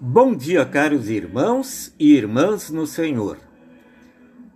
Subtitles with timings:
[0.00, 3.49] Bom dia, caros irmãos e irmãs no Senhor.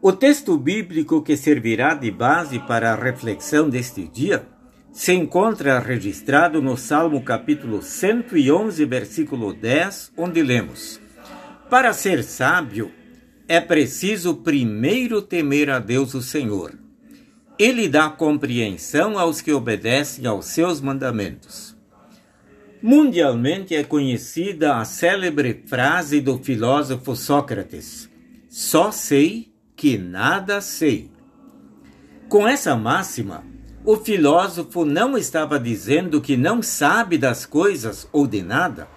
[0.07, 4.47] O texto bíblico que servirá de base para a reflexão deste dia
[4.93, 11.01] se encontra registrado no Salmo capítulo 111, versículo 10, onde lemos:
[11.71, 12.93] Para ser sábio
[13.49, 16.79] é preciso primeiro temer a Deus o Senhor.
[17.59, 21.75] Ele dá compreensão aos que obedecem aos seus mandamentos.
[22.83, 28.11] Mundialmente é conhecida a célebre frase do filósofo Sócrates:
[28.51, 31.11] Só sei que nada sei.
[32.29, 33.45] Com essa máxima,
[33.85, 38.89] o filósofo não estava dizendo que não sabe das coisas ou de nada.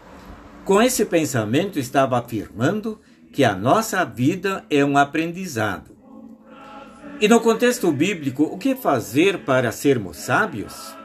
[0.63, 2.99] Com esse pensamento, estava afirmando
[3.33, 5.95] que a nossa vida é um aprendizado.
[7.19, 10.95] E no contexto bíblico, o que fazer para sermos sábios?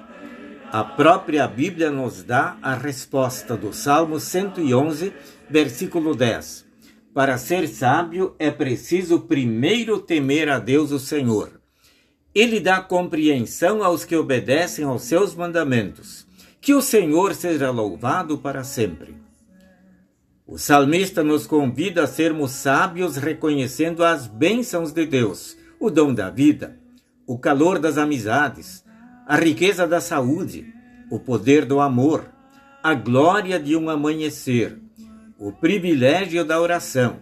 [0.71, 5.13] A própria Bíblia nos dá a resposta do Salmo 111,
[5.51, 6.72] versículo 10.
[7.15, 11.61] Para ser sábio é preciso primeiro temer a Deus o Senhor.
[12.35, 16.27] Ele dá compreensão aos que obedecem aos seus mandamentos.
[16.59, 19.15] Que o Senhor seja louvado para sempre.
[20.47, 26.31] O salmista nos convida a sermos sábios reconhecendo as bênçãos de Deus, o dom da
[26.31, 26.79] vida,
[27.27, 28.85] o calor das amizades,
[29.27, 30.67] a riqueza da saúde,
[31.11, 32.27] o poder do amor,
[32.83, 34.82] a glória de um amanhecer,
[35.43, 37.17] o privilégio da oração,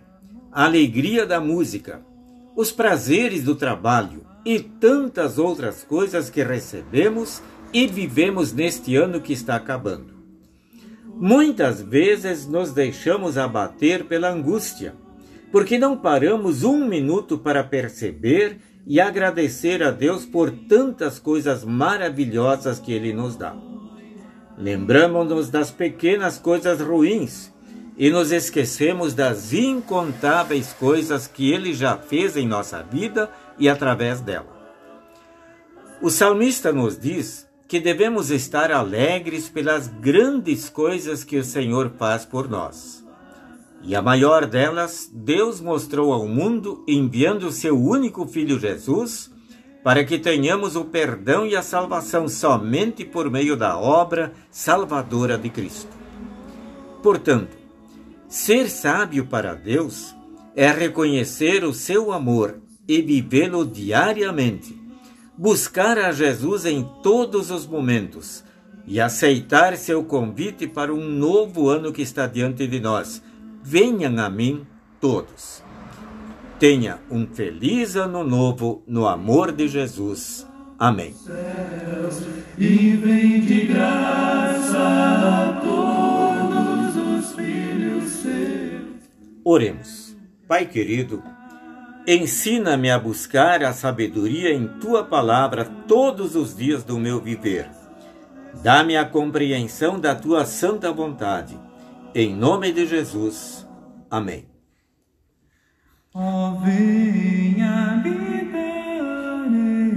[0.52, 2.02] a alegria da música,
[2.54, 9.32] os prazeres do trabalho e tantas outras coisas que recebemos e vivemos neste ano que
[9.32, 10.12] está acabando.
[11.06, 14.94] Muitas vezes nos deixamos abater pela angústia,
[15.50, 22.78] porque não paramos um minuto para perceber e agradecer a Deus por tantas coisas maravilhosas
[22.78, 23.56] que Ele nos dá.
[24.58, 27.50] Lembramos-nos das pequenas coisas ruins
[28.00, 34.22] e nos esquecemos das incontáveis coisas que ele já fez em nossa vida e através
[34.22, 34.48] dela.
[36.00, 42.24] O salmista nos diz que devemos estar alegres pelas grandes coisas que o Senhor faz
[42.24, 43.04] por nós.
[43.82, 49.30] E a maior delas, Deus mostrou ao mundo enviando o seu único filho Jesus,
[49.84, 55.50] para que tenhamos o perdão e a salvação somente por meio da obra salvadora de
[55.50, 55.94] Cristo.
[57.02, 57.59] Portanto,
[58.30, 60.14] Ser sábio para Deus
[60.54, 64.80] é reconhecer o seu amor e vivê-lo diariamente,
[65.36, 68.44] buscar a Jesus em todos os momentos
[68.86, 73.20] e aceitar seu convite para um novo ano que está diante de nós.
[73.64, 74.64] Venham a mim
[75.00, 75.64] todos.
[76.56, 80.46] Tenha um feliz ano novo no amor de Jesus.
[80.78, 81.16] Amém.
[82.56, 85.59] E vem de graça
[89.52, 90.16] Oremos.
[90.46, 91.24] Pai querido,
[92.06, 97.68] ensina-me a buscar a sabedoria em tua palavra todos os dias do meu viver.
[98.62, 101.58] Dá-me a compreensão da tua santa vontade.
[102.14, 103.66] Em nome de Jesus.
[104.08, 104.46] Amém.
[106.14, 109.92] Oh, venha habitar em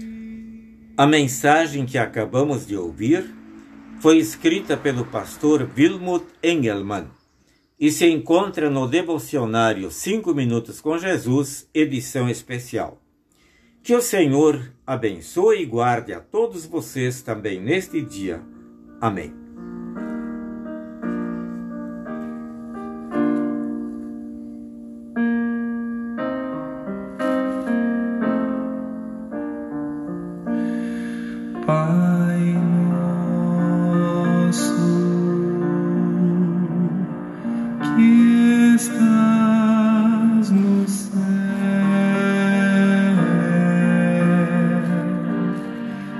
[0.00, 0.94] mim.
[0.96, 3.37] A mensagem que acabamos de ouvir
[4.00, 7.06] foi escrita pelo pastor Wilmut Engelmann
[7.78, 13.00] e se encontra no devocionário Cinco Minutos com Jesus, edição especial.
[13.82, 18.42] Que o Senhor abençoe e guarde a todos vocês também neste dia.
[19.00, 19.32] Amém.
[31.66, 32.07] Bye.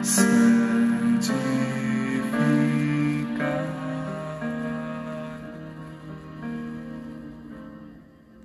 [0.03, 0.48] Sim.